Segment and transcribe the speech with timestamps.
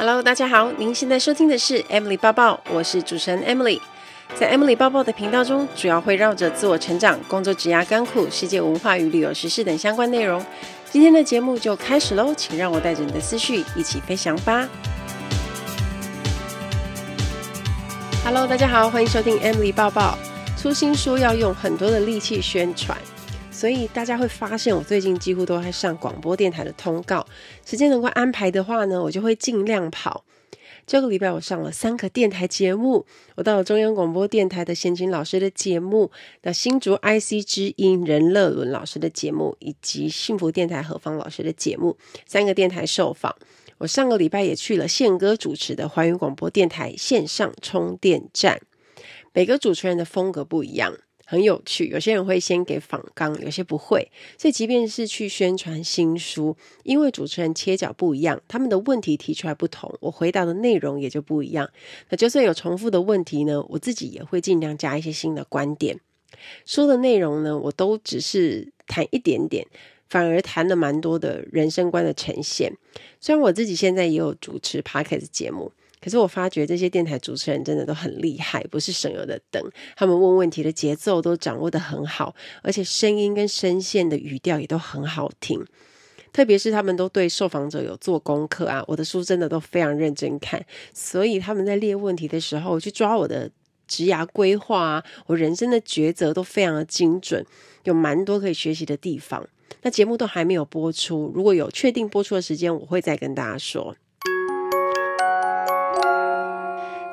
[0.00, 3.78] Hello，大家好，您现在收听的是 Emily 抱抱，我是主持人 Emily。
[4.34, 10.42] 在 Emily 抱抱的频道中，主要会绕着自我成长、工作、职涯、甘苦、世界文化与旅游时事等相关内容。
[10.90, 14.66] 今天的节目就开始喽，请让我带着你的思绪一起飞翔吧。
[18.24, 20.16] Hello，大家好，欢迎收听 Emily 抱抱。
[20.56, 22.96] 粗心说要用很多的力气宣传。
[23.60, 27.26] 所以大家会发现，我最近几乎都在上广播电台的通告。
[27.62, 30.24] 时间能够安排的话呢，我就会尽量跑。
[30.86, 43.36] 这个礼拜我上了三个电台节目，我到了中央广播电台的贤君老师的节目，那新竹 IC 之音任乐伦老师的节目，以及幸福电台何芳老师的节目，三个电台受访。
[43.76, 48.62] 我上个礼拜也去了宪哥主持的华语广播电台线上充电站，
[49.34, 50.94] 每个主持人的风格不一样。
[51.30, 54.10] 很有趣，有些人会先给访纲，有些不会。
[54.36, 61.70] 所以，即便是去宣传新书，因为主持人切角不一样，他们的问题提出来不同，我回答的内容也就不一样。
[62.08, 66.00] 那就算有重复的问题呢，我自己也会尽量加一些新的观点。
[66.66, 69.64] 书的内容呢，我都只是谈一点点，
[70.08, 72.76] 反而谈了蛮多的人生观的呈现。
[73.20, 75.70] 虽然我自己现在也有主持 Podcast 节目。
[76.02, 79.62] 可是我发觉这些电台主持人真的都很厉害，不是省油的灯。
[79.96, 85.64] 他们问问题的节奏都掌握得很好，而且声音跟声线的语调也都很好听。
[86.32, 93.50] 特别是他们都对受访者有做功课啊，我的书真的都非常认真看，所以他们在列问题的时候，去抓我的
[93.88, 97.44] 职涯规划啊，我人生的抉择都非常的精准，
[97.82, 99.44] 有蛮多可以学习的地方。
[99.82, 103.96] 那节目都还没有播出，如果有确定播出的时间，我会再跟大家说。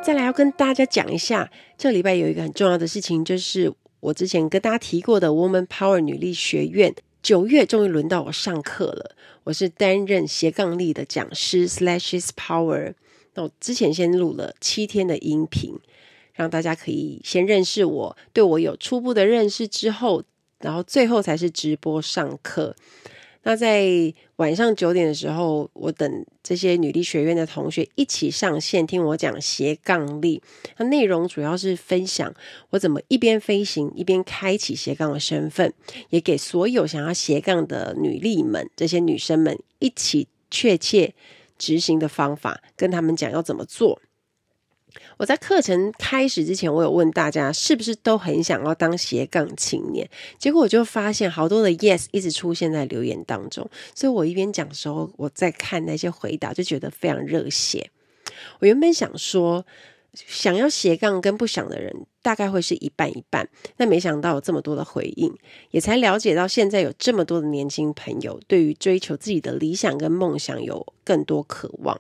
[0.07, 3.69] 再来要跟大家讲一下，这礼拜有一个很重要的事情，就是
[3.99, 9.17] 我之前跟大家提过的 Woman Power 女力学院，九月终于轮到我上课了。
[9.43, 12.93] 我是担任斜杠力的讲师，Slash is Power。
[13.33, 15.77] 那我之前先录了七天的音频，
[16.33, 20.23] 让大家可以先认识我，对我有初步的认识之后，
[20.61, 22.73] 然后最后才是直播上课。
[23.47, 30.43] 那在晚上九点的时候，我等这些女力学院的同学一起上线听我讲斜杠力。
[30.75, 32.33] 那内容主要是分享
[32.71, 35.73] 我怎么一边飞行一边开启斜杠的身份，
[36.09, 41.13] 也给所有想要斜杠的女力们、这些女生们一起确切
[41.57, 44.01] 执行的方法，跟他们讲要怎么做。
[45.17, 50.09] 我在课程开始之前，我有问大家是不是都很想要当斜杠青年？
[50.37, 57.89] 结果我就发现好多的 yes 一直出现在留言当中，所以我一边讲的时候，我在看那些回答，就觉得非常热血。
[58.59, 59.65] 我原本想说，
[60.13, 65.35] 想要斜杠跟不想的人大概会是一半一半，但没想到有这么多的回应，
[65.71, 71.99] 也才了解到现在有这么多的年轻朋友对于追求自己的理想跟梦想有更多渴望。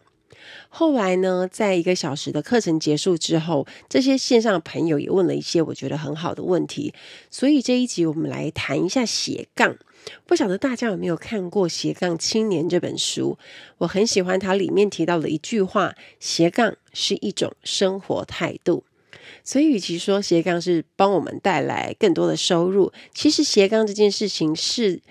[0.69, 6.93] 后来呢，在一个小时的课程结束之后，这些线上的朋友也问了一些我觉得很好的问题，
[7.29, 9.77] 所以这一集我们来谈一下斜杠。
[10.25, 13.37] 不晓得大家有没有看过《斜杠青年》这本书？
[13.79, 18.83] 我很喜欢它里面提到的一句话：斜杠是一种生活态度。
[19.43, 25.01] 所以，与其说斜杠是帮我们带来更多的收入，其实斜杠这件事情是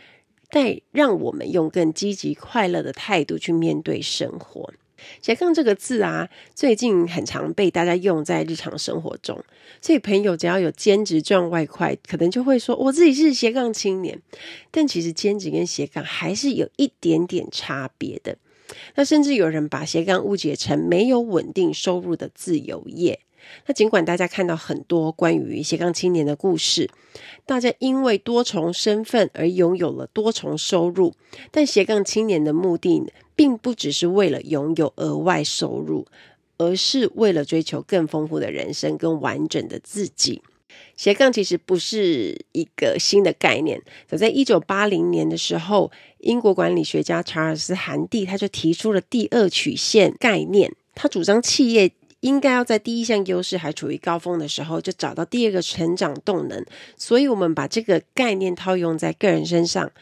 [0.50, 4.72] 带让我们用更积极、快乐的态度去面对生活。
[5.20, 9.44] 斜杠这个字啊，最近很常被大家用在日常生活中。
[9.80, 14.20] 所以朋友只要有兼职赚外快，可能就会说我自己是斜杠青年。
[14.70, 18.38] 但其实兼职跟斜杠还是有一点点差别的。
[18.96, 23.20] 那甚至有人把斜杠误解成没有稳定收入的自由业。
[23.66, 26.90] 那尽管大家看到很多关于斜杠青年的故事，
[27.44, 31.14] 大家因为多重身份而拥有了多重收入，
[31.50, 36.06] 但斜杠青年的目的，并不只是为了拥有额外收入，
[36.58, 40.42] 而是为了追求更丰富的人生、跟完整的自己。
[40.94, 51.92] 斜杠其实不是一个新的概念，早在一九八零年的时候，英国管理学家查尔斯·韩蒂他就提出了第二曲线概念，他主张企业
[52.26, 56.66] 应该要在第一项优势还处于高峰的时候，就找到第二个成长动能。
[56.96, 59.92] 所以，我们把这个概念套用在个人身上。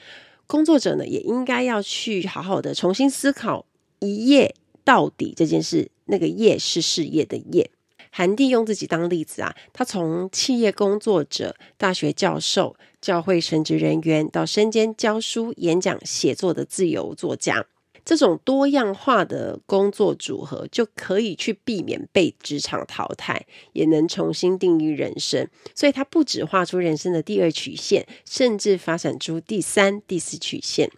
[0.46, 3.66] 工作者呢，也应该要去好好的重新思考
[3.98, 4.54] 一夜
[4.84, 5.90] 到底这件事。
[6.06, 7.70] 那个业是事业的业。
[8.10, 17.66] 韩蒂用自己当例子啊，他从企业工作者、大学教授、教会神职人员，到身兼教书、演讲、写作的自由作家。
[18.04, 25.48] 这种多样化的工作组合，就可以去避免被职场淘汰，也能重新定义人生。
[25.74, 30.90] 所以，他不止画出人生的第二曲线，甚至发展出第三、第四曲线。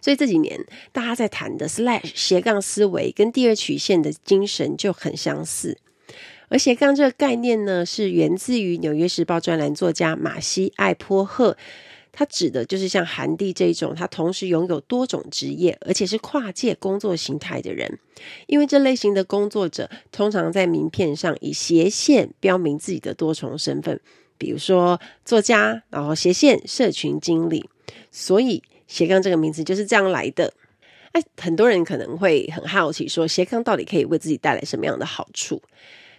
[0.00, 5.78] 所以这几年大家在谈的 Slash 斜杠思维跟第二曲线的精神就很相似。
[6.48, 11.56] 而斜杠这个概念呢，是源自于《纽约时报》专栏作家马西·艾波赫。
[12.18, 18.00] 他指的就是像韩帝这种，他同时拥有多种职业，而且是跨界工作形态的人。
[18.48, 24.00] 因为这类型的工作者通常在名片上以斜线标明自己的多重身份，
[24.36, 27.70] 比如说作家，然后斜线社群经理。
[28.10, 30.52] 所以斜杠这个名字就是这样来的。
[31.12, 35.62] 哎，很多人可能会很好奇，说斜杠到底可以为自己带来什么样的好处？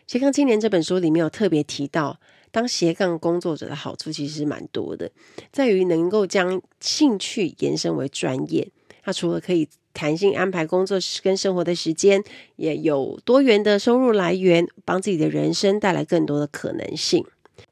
[0.08, 2.22] 斜杠青年这本书里面有特别提到。
[2.52, 5.12] 当斜杠工作者的好处其实是蛮多的，
[5.52, 8.70] 在于能够将兴趣延伸为专业。
[9.04, 12.24] 他除了可以弹性安排工作跟生活的时间，
[12.58, 17.26] 也有多元的收入来源，帮自己的人生带来更多的可能性。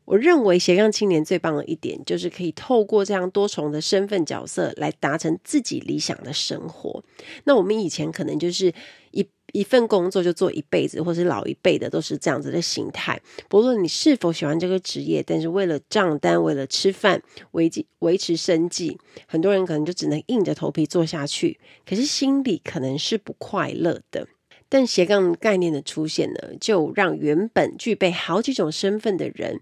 [0.05, 7.03] 我认为斜杠青年最棒的一点，就是可以透过这样多重的身份角色来达成自己理想的生活。
[7.43, 8.73] 那我们以前可能就是
[9.11, 9.27] 一。
[9.53, 13.19] 一份工作就做一辈子，或是老一辈的都是这样子的心态。
[13.47, 17.21] 不论你是否喜欢这个职业，但是为了账单，为了吃饭，
[17.51, 18.97] 维维持生计，
[19.27, 21.59] 很多人可能就只能硬着头皮做下去。
[21.85, 24.27] 可是心里可能是不快乐的。
[24.69, 29.61] 但斜杠概念的出现呢，就让原本具备好几种身份的人，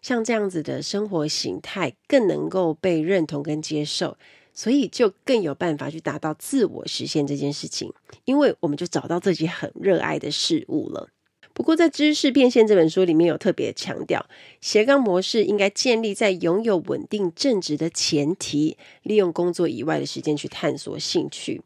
[0.00, 4.16] 像这样子的生活形态，更能够被认同跟接受。
[4.56, 7.92] 所以就更有办法去达到自我实现这件事情，
[8.24, 11.10] 因为我们就找到自己很热爱的事物了。
[11.52, 14.26] 不过，在《知识变现》这本书里面有特别强调，
[14.60, 21.62] 斜杠模式应该建立在拥有稳定正职的前提，利用工作以外的时间去探索兴趣。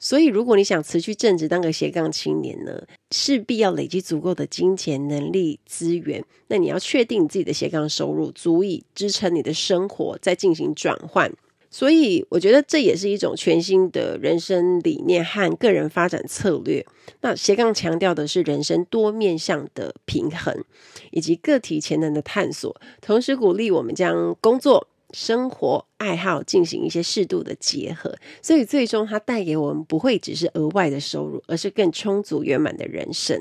[0.00, 6.24] 所以，如果你想辞去正职当个斜杠青年呢，势必要累积足够的金钱、能力、资源。
[6.48, 11.32] 那你要确定自己的斜杠收入足以支撑你的生活，再进行转换。
[11.70, 16.84] 所以，我觉得这也是一种全新的人生理念和个人发展策略。
[17.20, 20.64] 那斜杠强调的是人生多面向的平衡，
[21.12, 28.16] 以及个体潜能的探索，同时鼓励我们将工作、生活、爱好进行一些适度的结合。
[28.42, 33.40] 所以，最终它带给我们不会只是额外的收入，而是更充足圆满的人生。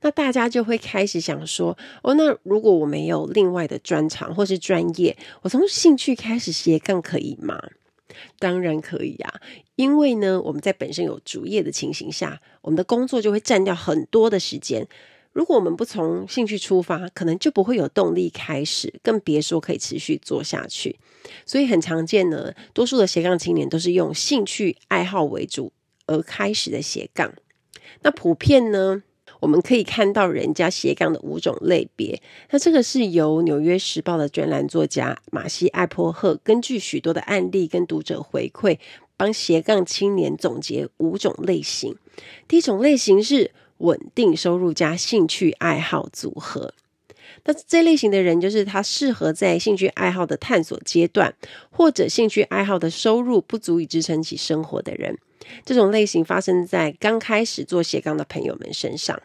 [0.00, 7.60] 那大家就会开始想说：哦，那如果我没有另外的专长或是专业，我从兴趣开始斜杠可以吗？
[8.38, 9.40] 当然可以啊，
[9.76, 14.88] 因为呢，我们在本身有主业的情形下，我们的工作就会占掉很多的时间。
[15.32, 20.98] 如果我们不从兴趣出发，可能就不会有动力开始，更别说可以持续做下去。
[21.46, 25.72] 所以很常见呢，多数的斜杠青年都是用兴趣爱好为主
[26.06, 27.32] 而开始的斜杠。
[28.02, 29.02] 那普遍呢，
[29.40, 32.20] 我们可以看到人家斜杠的五种类别，
[32.50, 38.78] 那这个是由《纽约时报》的专栏作家马西·艾波赫根据许多的案例跟读者回馈，
[39.16, 41.96] 帮斜杠青年总结五种类型。
[42.46, 46.74] 第一种类型是稳定收入加兴趣爱好组合，
[47.44, 51.34] 那这类型的人就是他适合在兴趣爱好的探索阶段，
[51.70, 55.18] 或者兴趣爱好的收入不足以支撑起生活的人。
[55.64, 59.20] 这种类型发生在刚开始做斜杠的朋友们身上，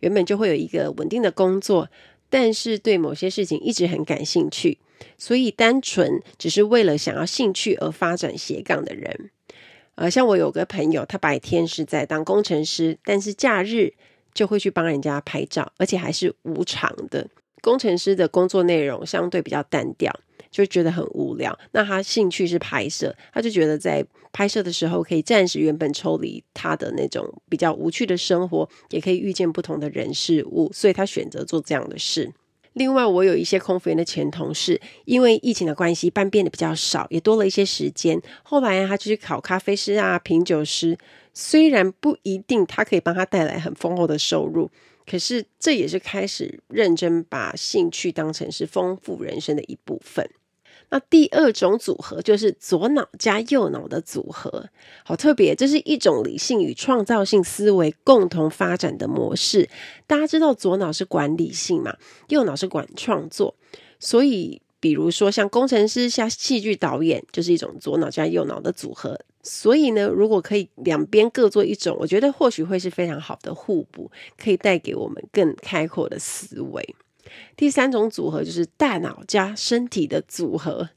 [0.00, 1.88] 原本就会有一个稳定的工作，
[2.28, 4.78] 但是对某些事情一直很感兴趣，
[5.18, 9.30] 所以单纯只是为了想要兴趣而发展斜杠的人。
[9.94, 13.92] 呃，像我有个朋友，他白天是在当工程师，但是假日
[14.32, 17.28] 就会去帮人家拍照，而且还是无偿的。
[17.62, 20.12] 工程师的工作内容相对比较单调。
[20.50, 24.04] 就觉得很无聊，那他兴趣是拍摄，他就觉得在
[24.34, 32.30] 拍摄的时候可以暂时原本抽离他的那种比较无趣的生活，也可以遇见不同的人事物，所以他选择做这样的事。
[32.74, 38.20] 另外，我有一些空服员的前同事，因为疫情的关系，班变得比较少，也多了一些时间。
[38.42, 40.98] 后来他就去考咖啡师啊、品酒师，
[41.34, 44.70] 虽然不一定他可以帮他带来很丰厚的收入，
[45.06, 50.28] 可是这也是开始认真把兴趣当成是丰富人生的一部分。
[50.90, 54.68] 那第二种组合就是左脑加右脑的组合，
[55.04, 59.70] 好特别，这是一种理性与创造性思维共同发展的模式。
[60.06, 61.96] 大家知道左脑是管理性嘛，
[62.28, 63.54] 右脑是管创作，
[63.98, 69.18] 所以比如说像工程师、像戏剧导演，就是一种左脑加右脑的组合。
[69.42, 76.94] 所以呢，如果可以两边各做一种，我觉得或许会是非常好的互补，可以带给我们更开阔的思维。
[77.56, 80.88] 第三种组合就是大脑加身体的组合，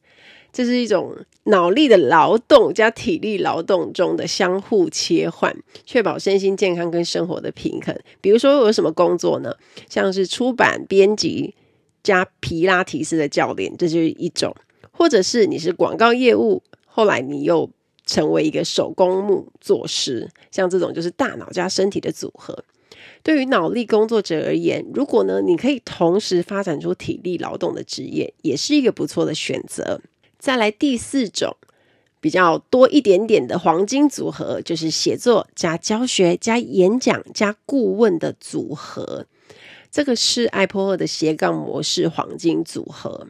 [0.52, 7.98] 这是一种脑力的劳动加体力劳动中的相互切换，确保身心健康跟生活的平衡。
[8.22, 9.56] 比如说有什么工作呢？
[9.90, 11.56] 像是出版编辑
[12.04, 14.52] 加皮拉提斯的教练，这就是一种；
[14.92, 17.70] 或者是你是广告业务，后来你又
[18.06, 20.30] 成为一个手工木作师。
[20.52, 22.64] 像这种就是大脑加身体的组合。
[23.22, 30.00] 对于脑力工作者而言，如果呢，你可以同时发展出体力劳动的职业，也是一个不错的选择。
[30.38, 31.58] 再来第四种，
[32.22, 39.26] 比较多一点点的黄金组合，就是写作加教学加演讲加顾问的组合。
[39.90, 43.28] 这个是艾泼赫的斜杠模式黄金组合。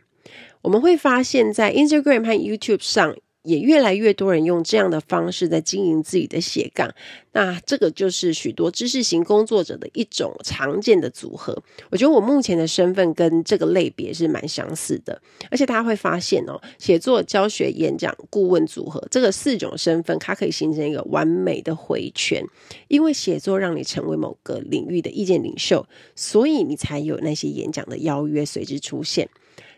[0.62, 3.16] 我们会发现，在 Instagram 和 YouTube 上。
[3.46, 6.94] 也越来越多人用这样的方式在经营自己的斜杠，
[7.32, 11.64] 那这个就是许多知识型工作者的一种常见的组合。
[11.92, 22.44] 我觉得我目前的身份跟这个类别是蛮相似的，而且大家会发现哦，写作、教学、演讲、顾问组合这个四种身份，它可以形成一个完美的回圈。
[22.88, 25.86] 因为写作让你成为某个领域的意见领袖，
[26.16, 29.30] 所以你才有那些演讲的邀约随之出现。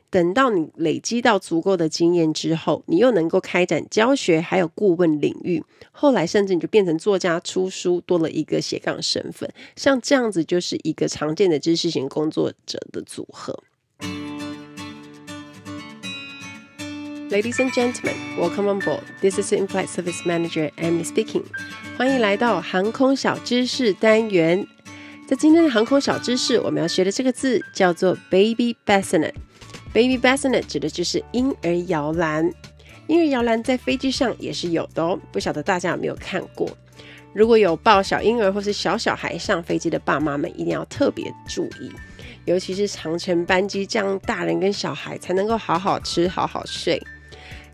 [0.10, 5.62] 等到你累积到足够的经验之后，你又能够开展教学，还有顾问领域，
[5.92, 9.54] 后来甚至你就变成作家、出书，多了一个斜杠身份。
[9.76, 13.62] 像这样子，就是一个常见的知识型工作者的组合。
[17.30, 19.02] Ladies and gentlemen, welcome on board.
[19.20, 21.44] This is In-Flight Service Manager Emily speaking.
[21.98, 24.66] 欢迎来到航空小知识单元。
[25.28, 29.34] 在今天的航空小知识，我们要学的这个字叫做 Baby Bassinet。
[29.94, 32.52] Baby bassinet 指的就是婴儿摇篮，
[33.08, 36.70] 婴儿摇篮在飞机上也是有的哦，不晓得大家有没有看过？
[37.34, 41.92] 如果有抱小婴儿或是小小孩上飞机的爸妈们，一定要特别注意，
[42.46, 47.02] 尤其是长程班机，这样大人跟小孩才能够好好吃、好好睡。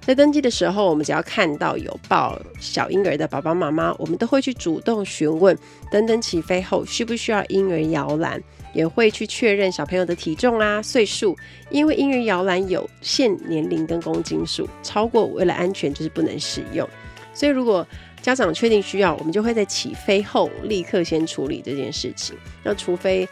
[0.02, 5.58] 在登机的时候，我们只要看到有抱小婴儿的爸爸妈妈，我们都会去主动询问，
[5.90, 8.42] 等等起飞后需不需要婴儿摇篮。
[8.74, 11.38] 也会去确认小朋友的体重啊、岁数，
[11.70, 16.88] 因为婴儿摇篮有限年龄跟公斤数，超过为了安全就是不能使用。
[17.34, 17.88] 所以如果
[18.22, 22.36] 家长确定需要，我们就会在起飞后立刻先处理这件事情。
[22.64, 23.28] 那除非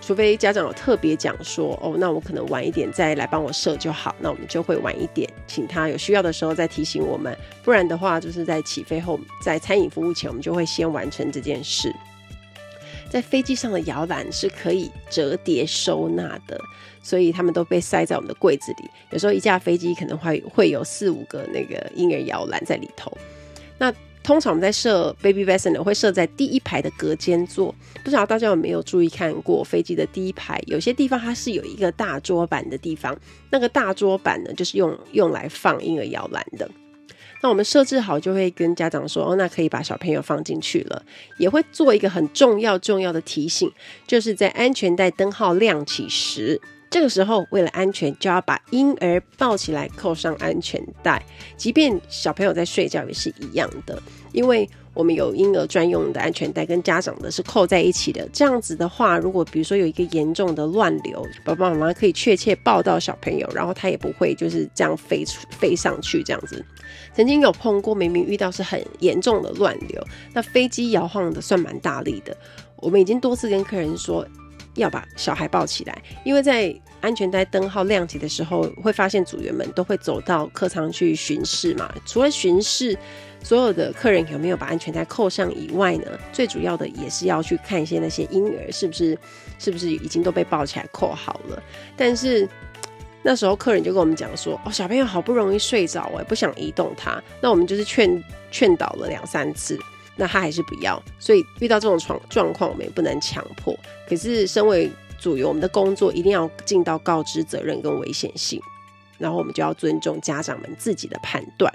[0.00, 7.36] 除非家长有特别讲说，哦，那我可能晚一点再来帮我设就好，那我们就会晚一点，请他有需要的时候再提醒我们。
[7.64, 11.92] 不然的话，就是在起飞后，在餐饮服务前，我们就会先完成这件事。
[13.10, 16.60] 在飞机上的摇篮是可以折叠收纳的，
[17.02, 18.90] 所以他们都被塞在我们的柜子里。
[19.10, 23.16] 有时候一架飞机可能会会有四五个那个婴儿摇篮在里头。
[23.78, 27.72] 那通常我们在设 baby bassinet 会设在第一排的隔间座。
[28.02, 30.60] 不知道大家有没有注意看过飞机的第一排？
[30.66, 33.16] 有些地方它是有一个大桌板的地方，
[33.50, 36.68] 那个大桌板呢，就是用用来放婴儿摇篮的。
[37.46, 41.00] 那我们设置好，就会跟家长说，哦，那可以把小朋友放进去了。
[41.38, 43.70] 也会做一个很重要重要的提醒，
[44.04, 46.60] 就是在安全带灯号亮起时，
[46.90, 51.24] 这个时候为了安全，就要把婴儿抱起来，扣上安全带。
[51.56, 58.28] 即便小朋友在睡觉也是一样的，因为我们有婴儿专用的安全带，跟家长的是扣在一起的。
[58.32, 66.64] 这样子的话，如果比如说有一个严重的乱流，爸爸妈妈可以确切抱到小朋友，然后他也不会就是这样飞出飞上去这样子。
[67.14, 70.02] 曾经有碰过，明明遇到是很严重的乱流，
[70.32, 72.36] 那飞机摇晃的算蛮大力的。
[72.76, 74.26] 我们已经多次跟客人说
[74.74, 81.92] 要把小孩抱起来，因为在安全带灯号亮起的时候，会发现组员们都会走到客舱去巡视嘛。
[82.04, 82.96] 除了巡视
[83.42, 89.16] 所有的客人有没有把安全带扣上以外呢，最主要的也是要去看一些那些婴儿是不是
[89.58, 91.62] 是不是已经都被抱起来扣好了。
[91.96, 92.48] 但是
[93.28, 99.76] 那时候客人就跟我们讲说：“哦，小朋友好不容易睡着，我也不想移动他。”那我们就是劝劝导了两三次，
[100.14, 101.02] 那他还是不要。
[101.18, 103.76] 所以遇到这种状状况，我们也不能强迫。
[104.08, 108.60] 可是身为组员，我们的工作一定要尽到告知责任跟危险性，
[109.18, 111.72] 然后我们就要尊重家长们自己的判断。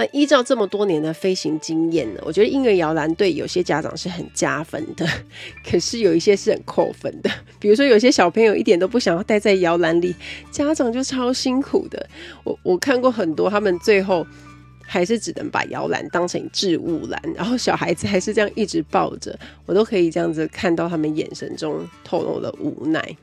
[0.00, 5.06] 那依照这么多年的飞行经验呢，我觉得婴儿摇篮对有些家长是很加分的，
[5.62, 7.30] 可是有一些是很扣分的。
[7.58, 10.16] 比如说有些小朋友一点都不想要待在摇篮里，
[10.50, 12.08] 家长就超辛苦的。
[12.44, 14.26] 我我看过很多，他们最后
[14.80, 23.16] 还是只能把摇篮当成置物篮，然后小孩子还是这样一直抱着，我都可以这样子看到他们眼神中透露了无奈。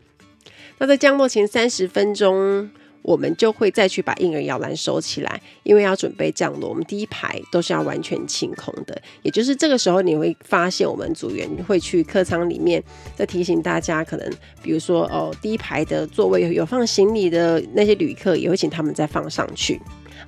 [0.77, 2.69] 那在降落前三十分钟。
[3.07, 6.67] 我们就会再去把婴儿摇篮收起来，因为要准备降落。
[6.67, 12.83] 我们第一排都是要完全清空的，也就是这个时候你会发现，我们组员会去客舱里面
[13.15, 14.29] 再提醒大家，可能
[14.61, 19.79] 比如说哦，第一排的座位有放行李的那些旅客，也会请他们再放上去。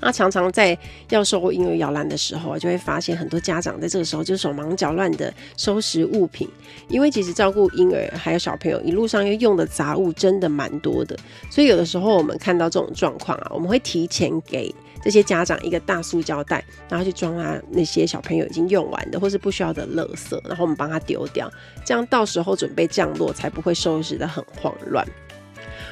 [0.01, 0.77] 那常常在
[1.10, 6.48] 要收婴儿摇篮的时候，就会发现很多家长在这个时候就手忙脚乱的收拾物品，
[6.88, 11.18] 因为其实照顾婴儿还有小朋友一路上要用的杂物真的蛮多的，
[11.51, 21.50] 所以有的时候我们看到这种状况啊，我们会提前给这些家长一个大塑胶袋，然后去装他那些小朋友已经用完的或是不需要的垃圾，然后我们帮他丢掉，
[21.86, 25.06] 这样到时候准备降落才不会收拾得很慌乱。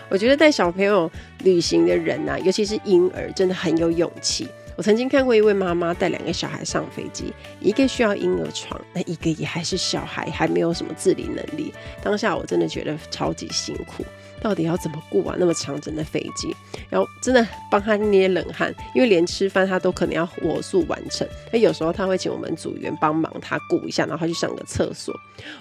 [0.10, 1.10] 我觉得带小朋友
[1.44, 4.48] 旅行的人呐、啊，尤其是婴儿，真的很有勇气。
[4.76, 11.74] 我曾经看过一位妈妈带两个小孩上飞机，一个需要婴儿床，那一个也还是小孩，还没有什么自理能力。
[12.04, 14.06] 当下我真的觉得超级辛苦，
[14.40, 16.56] 到底要怎么过啊那么长程的飞机？
[16.92, 21.28] 然后真的帮他捏冷汗，因为连吃饭他都可能要火速完成。
[21.52, 25.12] 那有时候他会请我们组员帮忙他顾一下，然后他去上个厕所。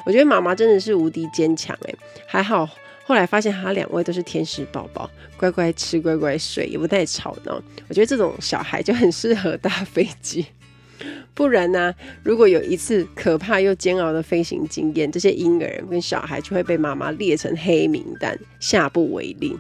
[0.05, 1.95] 我觉得妈妈真的是无敌坚强哎，
[2.27, 2.69] 还好。
[3.07, 7.63] 后来发现他两位都是天使宝宝，乖乖吃，乖乖睡，也不太吵闹。
[7.89, 10.45] 我觉得这种小孩就很适合搭飞机。
[11.33, 11.95] 不然呢、
[12.25, 19.57] 如果有一次可怕又煎熬的飞行经验，这些婴儿跟小孩就会被妈妈列成黑名单，下不为例。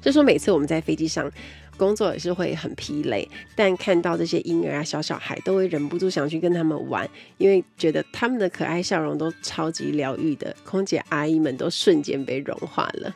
[0.00, 1.28] 就说每次我们在飞机上。
[1.76, 13.14] 工作也是会很疲累，但看到这些婴儿啊、小小孩，都会忍不住想去跟他们玩，因为觉得他们的可爱笑容都超级疗愈的，空姐阿姨们都瞬间被融化了。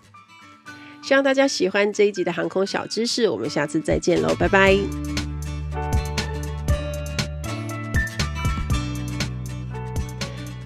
[1.03, 4.77] 希望大家喜欢这一集的航空小知识，我们下次再见喽，拜拜。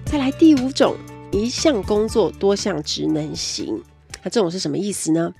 [0.05, 0.95] 再来第五种，
[1.31, 3.81] 一项工作多项职能型，
[4.23, 5.33] 那这种是什么意思呢？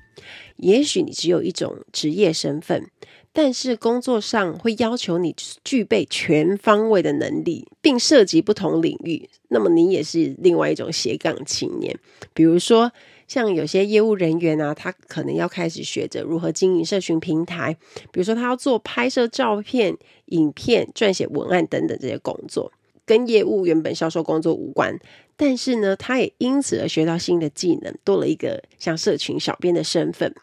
[0.57, 2.89] 也许你只有一种职业身份，
[3.33, 9.29] 但是工作上会要求你具备全方位的能力，并涉及不同领域。
[9.49, 11.97] 那么你也是另外一种斜杠青年。
[12.33, 12.91] 比如说，
[13.27, 17.75] 像有些业务人员啊，他可能要开始学着如何经营社群平台。
[18.11, 19.97] 比如说，他要做拍摄照片、
[20.27, 22.71] 影片、撰写文案等等这些工作，
[23.05, 24.97] 跟业务原本销售工作无关。
[25.35, 30.33] 但是呢，他也因此而学到新的技能，多了一个像社群小编的身份。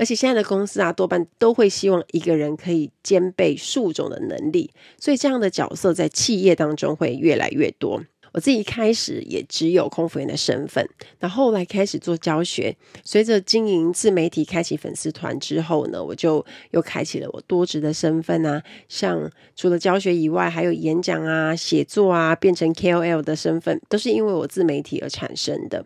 [0.00, 8.02] 而且现在的公司啊，多半都会希望一个人可以兼备数种的能力，所以这样的角色在企业当中会越来越多。
[8.32, 10.88] 我自己一开始也只有空服员的身份，
[11.18, 25.84] 那后来开始做教学，随着经营自媒体、开启粉丝团之后呢，我就又开启了我多职的身份啊，像除了教学以外，还有演讲啊、写作啊，变成 KOL 的身份，都是因为我自媒体而产生的。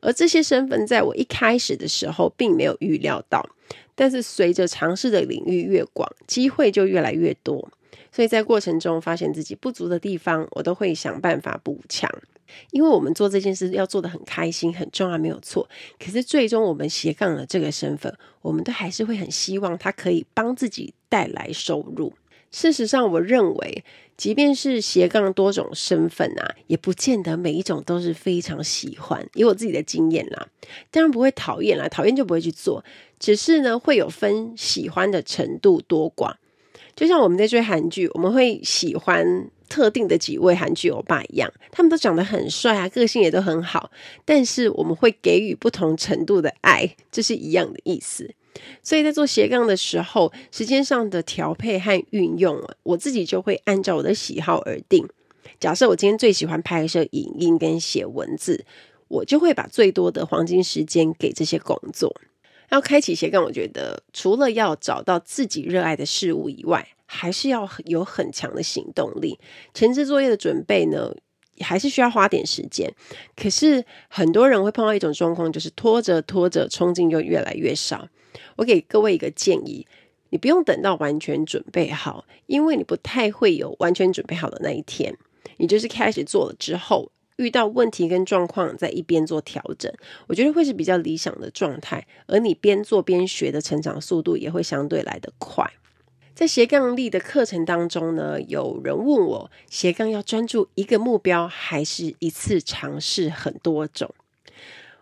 [0.00, 3.44] 而这些身份在我一开始的时候并没有预料到，
[3.94, 7.70] 但是随着尝试的领域越广，机会就越来越多。
[8.12, 12.10] 所以在过程中发现自己不足的地方，我都会想办法补强。
[12.72, 15.68] 因为我们做这件事要做得很开心、很重要，没有错。
[16.00, 22.12] 可是最终我们斜杠了这个身份，我们都还是会很希望它可以帮自己带来收入。
[22.50, 23.84] 事实上，我认为，
[24.16, 29.24] 即便是斜杠多种身份啊，也不见得每一种都是非常喜欢。
[29.34, 30.48] 以我自己的经验啦，
[30.90, 32.84] 当然不会讨厌啦，讨厌就不会去做。
[33.18, 36.34] 只是呢，会有分喜欢的程度多寡。
[36.96, 43.90] 就像我们在追韩剧，我们会喜欢特定的几位韩剧欧巴一样，他们都长得很帅啊，个性也都很好。
[44.24, 48.34] 但是我们会给予不同程度的爱，这是一样的意思。
[48.82, 55.08] 所以在做斜杠的时候，时间上的调配和运用，我自己就会按照我的喜好而定。
[55.58, 58.64] 假设我今天最喜欢拍摄影音跟写文字，
[59.08, 62.14] 我就会把最多的黄金时间给这些工作。
[62.70, 69.38] 要开启斜杠，我觉得除了要找到自己热爱的事物以外，还是要有很强的行动力。
[69.74, 71.12] 前置作业的准备呢，
[71.60, 72.88] 还是需要花点时间。
[73.34, 78.08] 可是很多人会碰到一种状况，就是拖着拖着，冲劲就越来越少。
[78.56, 79.86] 我给各位一个建议，
[80.30, 85.16] 你不用等到完全准备好，因为你不太会有完全准备好的那一天。
[85.56, 89.92] 你就是开始做了之后，遇到问题跟状况，在一边做调整，
[90.26, 92.06] 我觉得会是比较理想的状态。
[92.26, 95.70] 而你边做边学的成长速度也会相对来得快。
[96.34, 104.14] 在斜杠力的课程当中呢，有人问我，斜杠要专注一个目标，还是一次尝试很多种？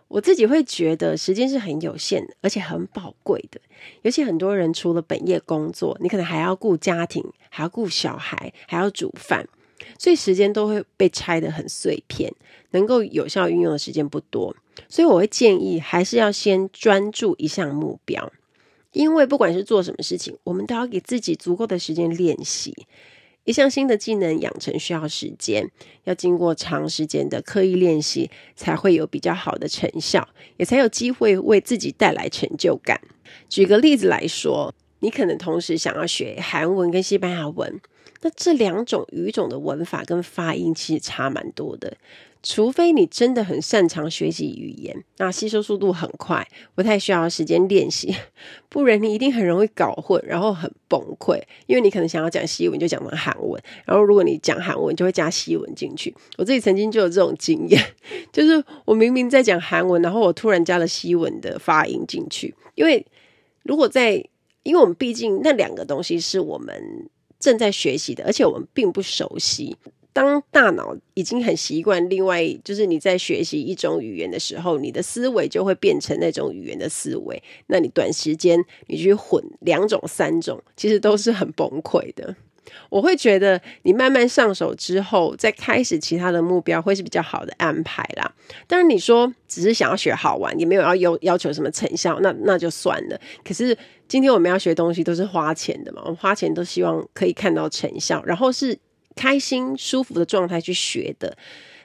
[0.09, 3.61] 我自己会觉得时间是很有限，而且很宝贵的。
[4.01, 9.47] 尤其很多人除了本业工作，你可能还要顾家庭，还要顾小孩，还要煮饭，
[9.97, 12.33] 所以时间都会被拆得很碎片，
[12.71, 14.55] 能够有效运用的时间不多。
[14.87, 18.31] 所以我会建议，还是要先专注一项目标，
[18.91, 22.87] 因为不管是做什么事情，我们都要给自己足够的时间练习。
[23.49, 25.67] 一项新的技能养成需要时间，
[26.03, 33.01] 要经过长时间的刻意练习，才会有比较好的成效，也才有机会为自己带来成就感。
[33.49, 37.81] 举个例子来说，你可能同时想要学韩文跟西班牙文，
[38.21, 41.97] 那这两种语种的文法跟发音其实差蛮多的。
[42.41, 48.15] 除非你真的很擅长学习语言，那吸收速度很快，不太需要时间练习，
[48.69, 51.37] 不然你一定很容易搞混，然后很崩溃。
[51.67, 56.15] 因为你可能想要讲西文，就讲成韩文，然后如果你讲韩文，就会加西文进去。
[56.37, 57.83] 我自己曾经就有这种经验，
[58.31, 62.55] 就是我明明在讲韩文，然后我突然加了西文的发音进去。
[62.75, 63.05] 因为
[63.63, 64.13] 如果在，
[64.63, 69.75] 因为我们毕竟那两个东西是我们正在学习的，而且我们并不熟悉。
[70.19, 77.41] 当大脑已经很习惯，另外就是你在学习一种语言的时候，你的思维就会变成那种语言的思维。
[77.67, 82.35] 那你短时间你去混两种、三种，其实都是很崩溃的。
[82.91, 88.29] 我会觉得你慢慢上手之后，再开始其他的目标会是比较好的安排啦。
[88.67, 93.17] 当然，你说只是想要学好玩，也没有要要要求什么成效，那那就算了。
[93.45, 93.75] 可是
[94.09, 98.77] 今天我们要学东西都是花钱的嘛，我们花钱都希望可以看到成效，然后是。
[99.15, 101.37] 开心舒服的状态去学的，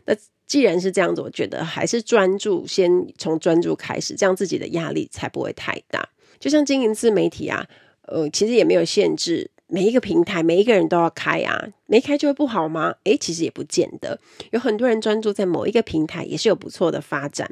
[0.06, 0.14] 那
[0.46, 6.08] 既然是这样子，我觉得还是专注，先从专注开始，这样自己的压力才不会太大。
[6.38, 7.66] 就像经营自媒体啊，
[8.02, 12.94] 呃，其实也没有限制，每一个平台每一个人都要开啊，没开就会不好吗？
[13.04, 17.50] 诶，其实也不见得，有很多人专注在某一个平台，也是有不错的发展。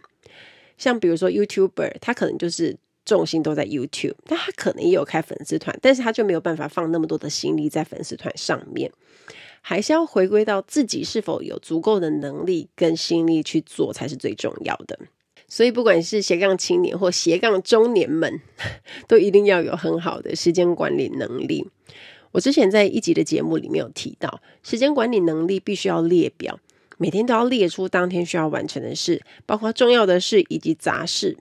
[0.76, 8.90] 像比如说 YouTuber，他可能就是重心都在 YouTube，但他可能也有开粉丝团，但是他就没有办法放那么多的心力在粉丝团上面。
[9.64, 14.98] 还是要回归到自己是否有足够的能力跟心力去做才是最重要的。
[15.46, 18.40] 所以，不管是斜杠青年或斜杠中年们，
[19.06, 21.68] 都一定要有很好的时间管理能力。
[22.32, 26.58] 我之前在一集的节目里面有提到，时间管理能力必须要列表，
[26.98, 31.36] 每天都要列出当天需要完成的事，包括重要的事以及杂事。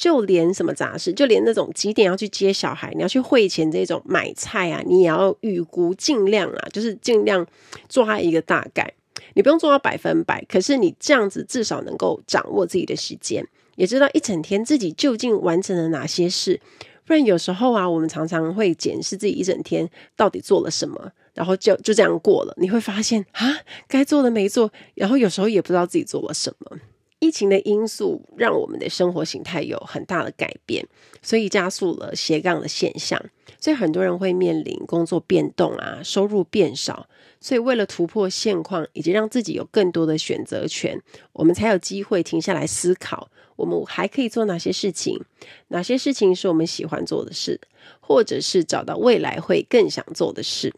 [0.00, 7.46] 就连什么杂事，就连那种几点要去接小孩，你要去汇钱这种买菜啊，你也要预估，尽量啊，就是尽量
[7.86, 8.90] 抓一个大概。
[9.34, 16.58] 你不用做到百分百，可是你这样子至少能够掌握自己的时间，也知道一整天自己究竟完成了哪些事。
[17.04, 19.86] 不然有时候啊，我们常常会检视自己一整天
[20.16, 22.54] 到底做了什么，然后就就这样过了。
[22.56, 23.54] 你会发现啊，
[23.86, 26.78] 该做的没做，然后有时候也不知道自己做了什么。
[27.20, 30.86] 疫情的因素让我们的生活形态有很大的改变，
[31.22, 33.22] 所以加速了斜杠的现象。
[33.60, 37.06] 所以很多人会面临工作变动啊，收入变少。
[37.40, 41.00] 所以为了突破现况，以及让自己有更多的选择权，
[41.32, 45.20] 我们才有机会停下来思考：我们还可以做哪些事情？
[45.68, 47.60] 哪些事情是我们喜欢做的事，
[48.00, 50.74] 或者是找到未来会更想做的事？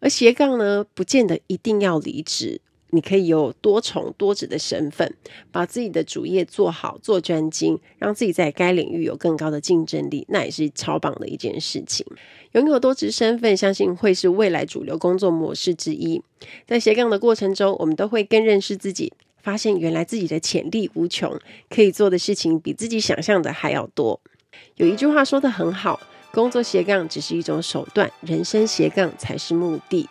[0.00, 2.60] 而斜杠呢，不见得一定要离职。
[2.94, 5.12] 你可以有多重多职的身份，
[5.50, 12.06] 把自己的主业做好，做专精，让自己在该领域有更高的竞争力，那也是超棒的一件事情。
[12.52, 16.22] 拥有多职身份，相信会是未来主流工作模式之一。
[16.68, 21.36] 在斜杠的过程中，我们都会更认识自己，发现原来自己的潜力无穷，
[21.68, 24.20] 可以做的事情比自己想象的还要多。
[24.76, 25.98] 有一句话说得很好：
[26.32, 30.08] 工作斜杠只是一种手段，人生斜杠才是目的。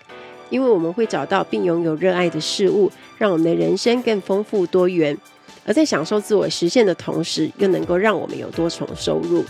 [0.53, 5.17] 因为我们会找到并拥有热爱的事物，让我们的人生更丰富多元，
[5.65, 9.43] 而在享受自我实现的同时，又能够让我们有多重收入。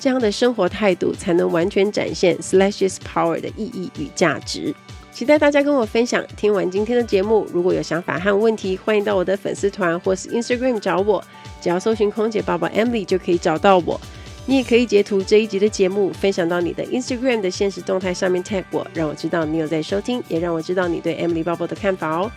[0.00, 4.74] 这样的生活态度，才能完全展现 slashes Power 的意义与价值。
[5.12, 6.24] 期待大家跟我分享。
[6.38, 11.22] 听完今天的节目，如果有想法和问题，欢迎到我的粉丝团或是 Instagram 找我，
[11.60, 14.00] 只要搜寻空姐报报 Emily 就可以找到我。
[14.48, 22.30] 你也可以截图这一集的节目，分享到你的 Instagram 的现实动态上面 tag 我，让我知道你有在收听，也让我知道你对 Emily Bubble 的看法哦。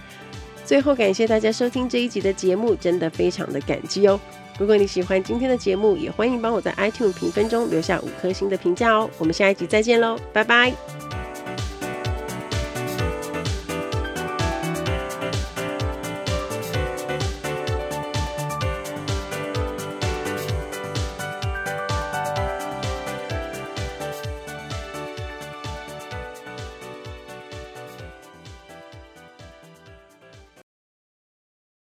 [0.66, 4.20] 最后，感谢大家收听这一集的节目，真的非常的感激哦。
[4.58, 9.10] 如果你喜欢今天的节目，也欢迎帮我在 iTunes 评分中留下五颗星的评价哦。
[9.18, 11.09] 我们下一集再见喽，拜拜。